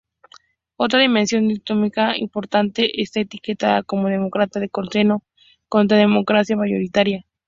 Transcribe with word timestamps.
Otra 0.77 0.99
dimensión 0.99 1.47
dicotómica 1.47 2.17
importante 2.17 3.03
está 3.03 3.19
etiquetada 3.19 3.83
como 3.83 4.07
democracia 4.07 4.59
de 4.59 4.67
consenso 4.71 5.21
contra 5.69 5.95
democracia 5.95 6.57
mayoritaria. 6.57 7.23